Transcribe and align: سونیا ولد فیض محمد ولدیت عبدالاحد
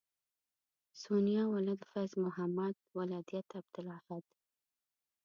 سونیا 1.01 1.43
ولد 1.53 1.81
فیض 1.91 2.11
محمد 2.25 2.75
ولدیت 2.97 3.49
عبدالاحد 3.59 4.23